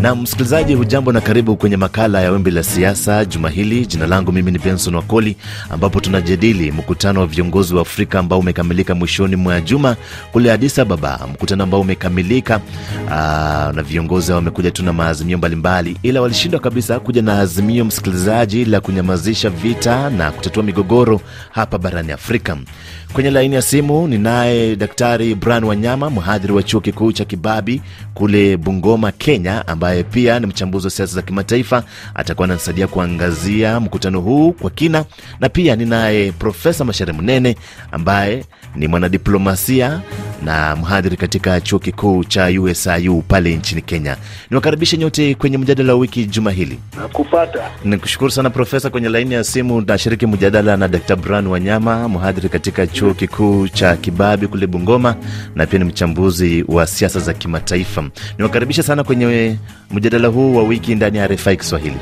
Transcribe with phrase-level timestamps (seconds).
[0.00, 3.86] Na msikilizaji, hujambo na karibu kwenye makala ya Wimbi la Siasa juma hili.
[3.86, 5.36] Jina langu mimi ni Benson Wakoli,
[5.70, 9.96] ambapo tunajadili mkutano wa viongozi wa Afrika ambao umekamilika mwishoni mwa juma
[10.32, 12.60] kule Addis Ababa, mkutano ambao umekamilika
[13.10, 17.84] aa, na viongozi hao wamekuja tu na maazimio mbalimbali, ila walishindwa kabisa kuja na azimio,
[17.84, 21.20] msikilizaji, la kunyamazisha vita na kutatua migogoro
[21.50, 22.56] hapa barani Afrika.
[23.16, 27.82] Kwenye laini ya simu ninaye Daktari Brian Wanyama, mhadhiri wa chuo kikuu cha Kibabi
[28.14, 31.84] kule Bungoma, Kenya, ambaye pia ni mchambuzi wa siasa za kimataifa.
[32.14, 35.04] Atakuwa ananisaidia kuangazia mkutano huu kwa kina,
[35.40, 37.56] na pia ninaye Profesa Mashere Mnene
[37.92, 38.44] ambaye
[38.76, 40.00] ni mwanadiplomasia
[40.44, 44.16] na mhadhiri katika chuo kikuu cha USIU pale nchini Kenya.
[44.50, 46.78] Niwakaribishe nyote kwenye mjadala wa wiki juma hili.
[47.00, 47.58] Nakupata.
[47.84, 48.90] Nikushukuru sana Profesa.
[48.90, 53.96] Kwenye laini ya simu nashiriki mjadala na Dr Brian Wanyama, mhadhiri katika chuo kikuu cha
[53.96, 55.16] Kibabi kule Bungoma,
[55.54, 58.04] na pia ni mchambuzi wa siasa za kimataifa.
[58.38, 59.56] Niwakaribishe sana kwenye
[59.90, 61.96] mjadala huu wa wiki ndani ya RFI Kiswahili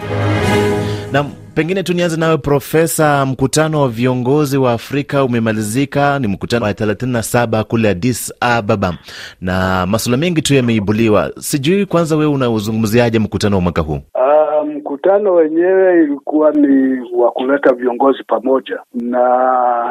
[1.14, 3.26] na pengine tu nianze nawe Profesa.
[3.26, 8.94] Mkutano wa viongozi wa Afrika umemalizika, ni mkutano wa 37 kule Addis Ababa
[9.40, 11.30] na masuala mengi tu yameibuliwa.
[11.38, 13.98] Sijui kwanza wewe unauzungumziaje mkutano wa mwaka huu?
[14.14, 19.18] Uh, mkutano wenyewe ilikuwa ni wa kuleta viongozi pamoja, na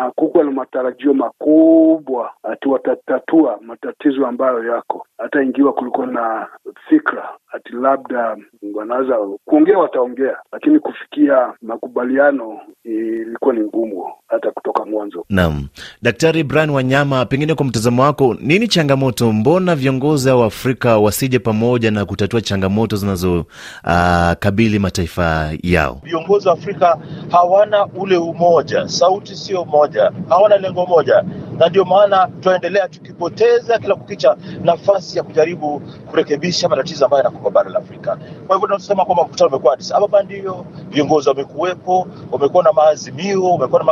[0.01, 6.47] hakukuwa na matarajio makubwa ati watatatua matatizo ambayo yako, hata ingiwa kulikuwa na
[6.89, 8.38] fikra ati labda
[8.73, 9.16] wanaweza
[9.46, 15.26] kuongea, wataongea, lakini kufikia makubaliano ilikuwa ni ngumu hata kutoka mwanzo.
[15.30, 15.68] Naam,
[16.02, 19.31] Daktari Brian Wanyama, pengine kwa mtazamo wako, nini changamoto?
[19.31, 26.02] Mbona viongozi hao wa Afrika wasije pamoja na kutatua changamoto zinazokabili uh, mataifa yao?
[26.04, 26.98] Viongozi wa Afrika
[27.31, 31.24] hawana ule umoja, sauti sio moja, hawana lengo moja,
[31.64, 37.69] na ndio maana tunaendelea tukipoteza kila kukicha nafasi ya kujaribu kurekebisha matatizo ambayo yanakumba bara
[37.69, 38.16] la Afrika.
[38.47, 43.79] Kwa hivyo tunasema kwamba mkutano umekuwa Addis Ababa, ndio viongozi wamekuwepo, wamekuwa na maazimio, wamekuwa
[43.79, 43.85] na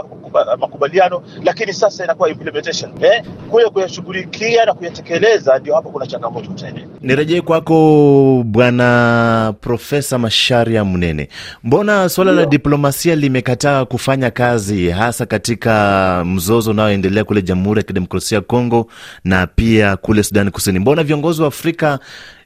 [0.60, 6.80] makubaliano, lakini sasa inakuwa implementation eh, kuya kuyashughulikia na kuyatekeleza, ndio hapo kuna changamoto tena.
[7.02, 11.28] Nirejee kwako Bwana Profesa Masharia Mnene,
[11.64, 18.36] mbona suala la diplomasia limekataa kufanya kazi hasa katika mzozo unaoendelea kule Jamhuri ya Kidemokrasia
[18.36, 18.88] ya Kongo
[19.24, 20.80] na pia kule Sudani Kusini?
[20.80, 22.00] Mbona viongozi wa Afrika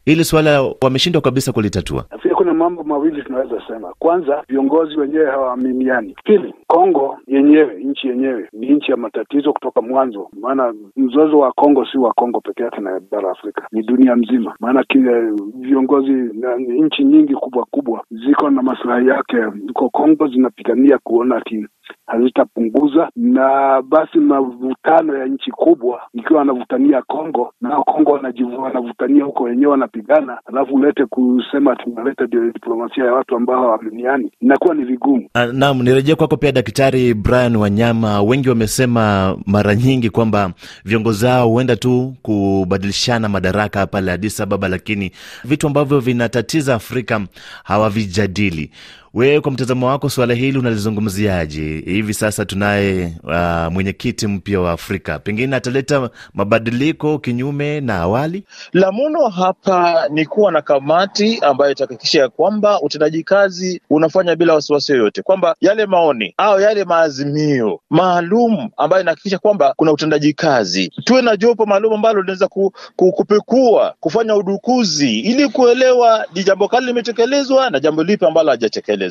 [0.05, 2.05] hili suala wameshindwa kabisa kulitatua?
[2.35, 3.93] Kuna mambo mawili tunaweza sema.
[3.99, 6.15] Kwanza, viongozi wenyewe hawaaminiani.
[6.23, 11.85] Pili, Kongo yenyewe, nchi yenyewe ni nchi ya matatizo kutoka mwanzo, maana mzozo wa Kongo
[11.85, 14.55] si wa Kongo peke yake na bara Afrika, ni dunia mzima.
[14.59, 19.37] Maana kile viongozi na nchi nyingi kubwa kubwa ziko na maslahi yake
[19.67, 21.67] huko Kongo, zinapigania kuona ati
[22.07, 28.19] hazitapunguza na basi mavutano ya nchi kubwa ikiwa wanavutania Kongo nao Kongo
[28.61, 34.83] wanavutania huko wenyewe wanapigana, alafu ulete kusema tunaleta diplomasia ya watu ambao hawaaminiani, inakuwa ni
[34.85, 35.29] vigumu.
[35.53, 38.21] Naam, nirejee kwako pia Daktari Brian Wanyama.
[38.21, 40.51] Wengi wamesema mara nyingi kwamba
[40.85, 45.11] viongozi hao huenda tu kubadilishana madaraka pale Addis Ababa, lakini
[45.43, 47.21] vitu ambavyo vinatatiza Afrika
[47.63, 48.71] hawavijadili.
[49.15, 51.61] Wewe kwa mtazamo wako suala hili unalizungumziaje?
[51.85, 58.43] Hivi sasa tunaye uh, mwenyekiti mpya wa Afrika, pengine ataleta mabadiliko kinyume na awali.
[58.73, 64.53] La muno hapa ni kuwa na kamati ambayo itahakikisha ya kwamba utendaji kazi unafanya bila
[64.53, 70.91] wasiwasi yoyote, kwamba yale maoni au yale maazimio maalum ambayo inahakikisha kwamba kuna utendaji kazi.
[71.03, 76.67] Tuwe na jopo maalum ambalo linaweza ku, ku, kupekua, kufanya udukuzi ili kuelewa ni jambo
[76.67, 79.04] kali limetekelezwa na jambo lipi ambalo hajatekelezwa.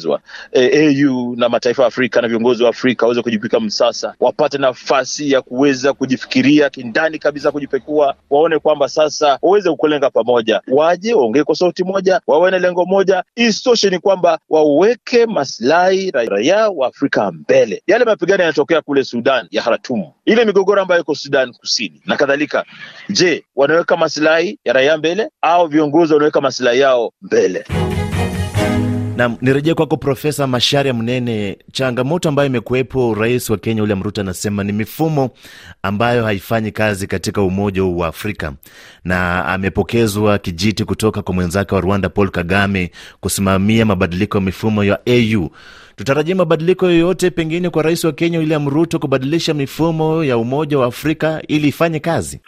[0.53, 5.31] E, AU na mataifa ya Afrika na viongozi wa Afrika waweze kujipika msasa, wapate nafasi
[5.31, 11.55] ya kuweza kujifikiria kindani kabisa, kujipekua, waone kwamba sasa waweze kulenga pamoja, waje waongee kwa
[11.57, 13.23] sauti moja, wawe na lengo moja.
[13.37, 17.83] Isitoshe ni kwamba waweke maslahi raia wa Afrika mbele.
[17.87, 22.65] Yale mapigano yanatokea kule Sudan ya Khartoum, ile migogoro ambayo iko Sudan Kusini na kadhalika,
[23.09, 27.65] je, wanaweka maslahi ya raia mbele au viongozi wanaweka maslahi yao mbele?
[29.17, 31.59] Nam, nirejee kwako Profesa Masharia Mnene.
[31.73, 35.31] Changamoto ambayo imekuwepo, rais wa Kenya William Ruto anasema ni mifumo
[35.83, 38.53] ambayo haifanyi kazi katika Umoja wa Afrika,
[39.05, 42.91] na amepokezwa kijiti kutoka kwa mwenzake wa Rwanda Paul Kagame
[43.21, 45.49] kusimamia mabadiliko ya mifumo ya AU.
[45.97, 50.87] Tutarajia mabadiliko yoyote pengine kwa rais wa Kenya William Ruto kubadilisha mifumo ya Umoja wa
[50.87, 52.41] Afrika ili ifanye kazi?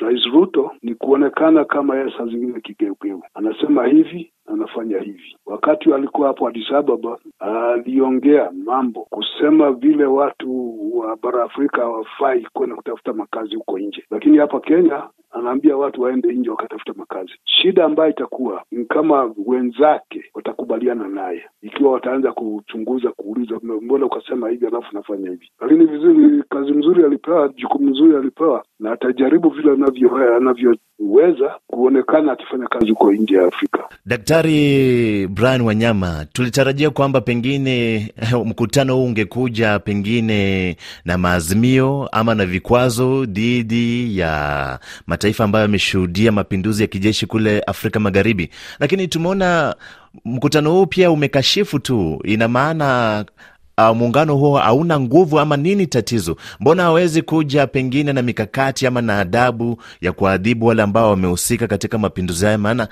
[1.06, 5.36] Kuonekana kama yeye saa zingine kigeugeu, anasema hivi anafanya hivi.
[5.46, 12.76] Wakati alikuwa hapo Addis Ababa, aliongea mambo kusema vile watu wa bara Afrika hawafai kwenda
[12.76, 15.02] kutafuta makazi huko nje, lakini hapa Kenya
[15.38, 17.32] anaambia watu waende nje wakatafuta makazi.
[17.44, 24.66] Shida ambayo itakuwa ni kama wenzake watakubaliana naye, ikiwa wataanza kuchunguza, kuuliza, mbona ukasema hivi
[24.66, 25.50] alafu nafanya hivi.
[25.60, 32.66] Lakini vizuri, kazi mzuri alipewa, jukumu mzuri alipewa, na atajaribu vile anavyo anavyoweza kuonekana akifanya
[32.66, 33.88] kazi huko nje ya Afrika.
[34.06, 38.06] Daktari Brian Wanyama, tulitarajia kwamba pengine
[38.44, 46.82] mkutano huu ungekuja pengine na maazimio ama na vikwazo dhidi ya mataifa ambayo yameshuhudia mapinduzi
[46.82, 48.50] ya kijeshi kule Afrika Magharibi,
[48.80, 49.76] lakini tumeona
[50.24, 52.20] mkutano huu pia umekashifu tu.
[52.24, 53.24] Ina maana
[53.78, 56.36] uh, muungano huo hauna nguvu ama nini tatizo?
[56.60, 61.98] Mbona hawezi kuja pengine na mikakati ama na adabu ya kuadhibu wale ambao wamehusika katika
[61.98, 62.58] mapinduzi haya?
[62.58, 62.88] Maana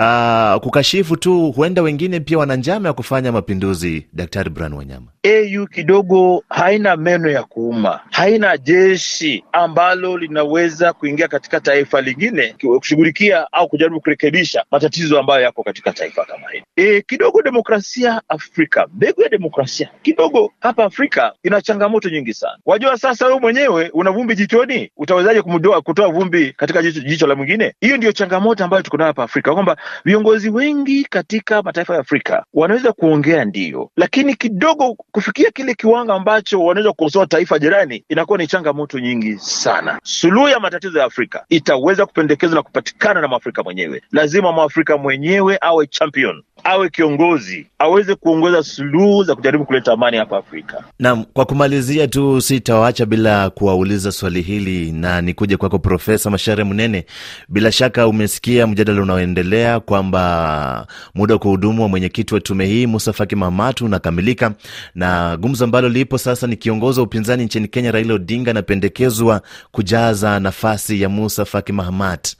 [0.00, 4.06] uh, kukashifu tu, huenda wengine pia wana njama ya kufanya mapinduzi.
[4.12, 11.60] Daktari Brian Wanyama, AU kidogo haina meno ya kuuma, haina jeshi ambalo linaweza kuingia katika
[11.60, 16.64] taifa lingine kushughulikia au kujaribu kurekebisha matatizo ambayo yako katika taifa kama hili.
[16.76, 22.58] E, kidogo demokrasia Afrika, mbegu ya demokrasia kidogo hapa Afrika ina changamoto nyingi sana.
[22.66, 27.34] Wajua, sasa wewe mwenyewe una vumbi jichoni, utawezaje kumdoa kutoa vumbi katika jicho, jicho la
[27.34, 27.74] mwingine?
[27.80, 32.44] Hiyo ndio changamoto ambayo tuko nayo hapa Afrika, kwamba viongozi wengi katika mataifa ya Afrika
[32.54, 38.46] wanaweza kuongea ndio, lakini kidogo kufikia kile kiwango ambacho wanaweza kukosoa taifa jirani inakuwa ni
[38.46, 40.00] changamoto nyingi sana.
[40.02, 44.02] Suluhu ya matatizo ya Afrika itaweza kupendekezwa na kupatikana na mwafrika mwenyewe.
[44.12, 50.36] Lazima mwafrika mwenyewe awe champion awe kiongozi aweze kuongoza suluhu za kujaribu kuleta amani hapa
[50.38, 50.84] Afrika.
[50.98, 57.06] Naam, kwa kumalizia tu, sitawaacha bila kuwauliza swali hili na nikuje kwako Profesa Mashare Mnene.
[57.48, 63.12] Bila shaka umesikia mjadala unaoendelea kwamba muda wa kuhudumu wa mwenyekiti wa tume hii Musa
[63.12, 64.52] Faki Mahamat unakamilika,
[64.94, 69.42] na gumzo ambalo lipo sasa ni kiongozi wa upinzani nchini Kenya Raila Odinga anapendekezwa
[69.72, 72.36] kujaza nafasi ya Musa Faki Mahamat.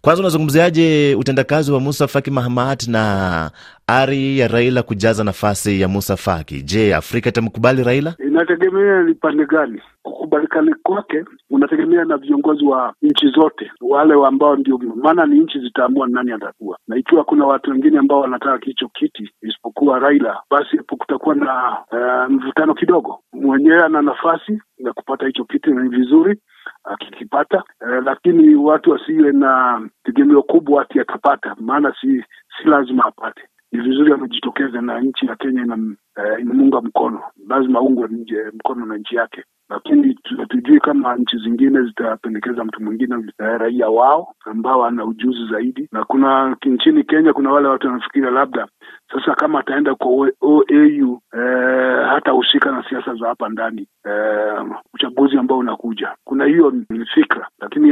[0.00, 3.50] Kwanza unazungumziaje utendakazi wa Musa Faki Mahamat na
[3.86, 6.62] ari ya Raila kujaza nafasi ya Musa Faki?
[6.62, 8.14] Je, Afrika itamkubali Raila?
[8.28, 9.80] Inategemea ni pande gani.
[10.28, 16.08] Kukubalikana kwake unategemea na viongozi wa nchi zote, wale ambao ndio, maana ni nchi zitaamua
[16.08, 21.34] nani atakuwa, na ikiwa kuna watu wengine ambao wanataka hicho kiti isipokuwa Raila, basi kutakuwa
[21.34, 23.18] na uh, mvutano kidogo.
[23.32, 26.40] Mwenyewe ana nafasi ya kupata hicho kiti na ni vizuri
[26.84, 32.24] akikipata, uh, lakini watu wasiwe na tegemeo kubwa ati atapata, maana si
[32.62, 33.42] si lazima apate.
[33.72, 38.08] Ni vizuri amejitokeza, na nchi ya Kenya ina uh, inamunga mkono, lazima aungwe
[38.52, 44.84] mkono na nchi yake lakini hatujui kama nchi zingine zitapendekeza mtu mwingine raia wao ambao
[44.84, 45.88] ana ujuzi zaidi.
[45.92, 48.68] Na kuna nchini Kenya kuna wale watu wanafikiria labda
[49.12, 54.64] sasa kama ataenda kwa OAU eh, hatahusika na siasa za hapa ndani eh,
[54.94, 56.14] uchaguzi ambao unakuja.
[56.24, 57.86] Kuna hiyo ni fikra, lakini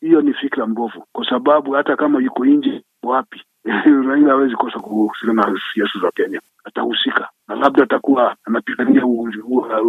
[0.00, 3.42] hiyo ni fikra mbovu, kwa sababu hata kama yuko nje wapi?
[4.08, 7.28] Raila hawezi kosa kuhusika na siasa za Kenya, atahusika.
[7.48, 9.06] Na labda atakuwa anapigania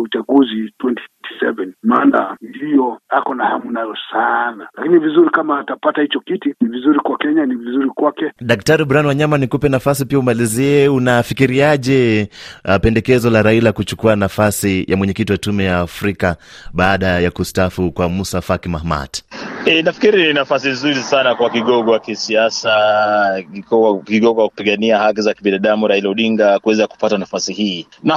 [0.04, 0.74] uchaguzi
[1.42, 6.68] 2027 maana hiyo ako na hamu nayo sana, lakini vizuri kama atapata hicho kiti, ni
[6.70, 8.32] vizuri kwa Kenya, ni vizuri kwake.
[8.42, 12.30] Daktari Brian Wanyama, nikupe nafasi pia umalizie, unafikiriaje
[12.66, 16.36] uh, pendekezo la Raila kuchukua nafasi ya mwenyekiti wa tume ya Afrika
[16.74, 19.24] baada ya kustaafu kwa Musa Faki Mahamat?
[19.66, 23.44] E, nafikiri ni nafasi nzuri sana kwa kigogo wa kisiasa,
[24.06, 28.16] kigogo wa kupigania haki za kibinadamu Raila Odinga kuweza kupata nafasi hii, na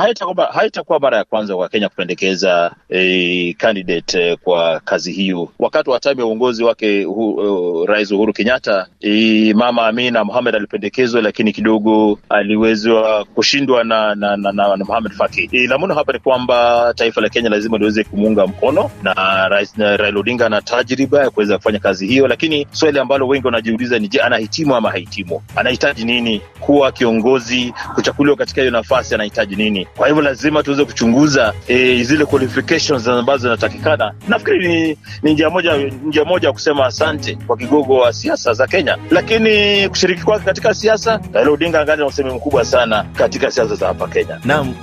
[0.53, 5.49] haitakuwa mara ya kwanza kwa Kenya kupendekeza e, candidate kwa kazi hiyo.
[5.59, 11.23] Wakati wa time ya uongozi wake uh, Rais Uhuru Kenyatta e, Mama Amina Mohamed alipendekezwa,
[11.23, 15.49] lakini kidogo aliwezwa kushindwa na, na, na, na, na Mohamed Faki.
[15.53, 19.75] E, la muno hapa ni kwamba taifa la Kenya lazima liweze kumuunga mkono na Rais
[19.79, 24.21] Raila Odinga na tajriba kuweza kufanya kazi hiyo, lakini swali ambalo wengi wanajiuliza ni je,
[24.21, 25.43] anahitimu ama hahitimu?
[25.57, 27.75] Anahitaji nini kuwa kiongozi?
[27.95, 29.87] Kuchakuliwa katika hiyo nafasi anahitaji nini?
[29.97, 34.15] Kwa hivyo lazima tuweze kuchunguza e, zile qualifications ambazo zinatakikana.
[34.29, 38.67] Nafikiri ni, ni njia moja njia moja ya kusema asante kwa kigogo wa siasa za
[38.67, 43.75] Kenya, lakini kushiriki kwake katika siasa, Raila Odinga angali na usemi mkubwa sana katika siasa
[43.75, 44.41] za hapa Kenya.
[44.45, 44.75] Naam.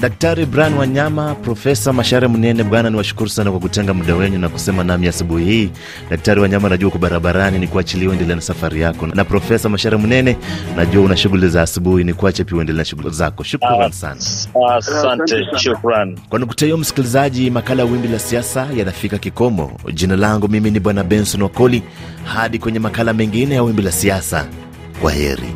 [0.00, 4.48] Daktari Brian Wanyama, Profesa Mashare Mnene, bwana ni washukuru sana kwa kutenga muda wenyu na
[4.48, 5.70] kusema nami asubuhi hii.
[6.10, 10.36] Daktari Wanyama, najua uko barabarani, ni kuachilia uendelee na safari yako, na Profesa Mashare Mnene,
[10.76, 13.42] najua una shughuli za asubuhi, ni kuache pia uendelee na shughuli zako.
[13.44, 14.16] Shukran sana,
[14.76, 15.46] asante.
[15.58, 16.76] Shukran kwa nukta hiyo.
[16.76, 19.72] Msikilizaji, makala ya Wimbi la Siasa yanafika kikomo.
[19.94, 21.82] Jina langu mimi ni Bwana Benson Wakoli.
[22.24, 24.46] Hadi kwenye makala mengine ya Wimbi la Siasa,
[25.02, 25.54] kwa heri.